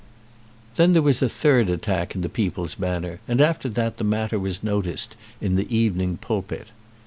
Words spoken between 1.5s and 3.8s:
attack in the "People's Banner," and after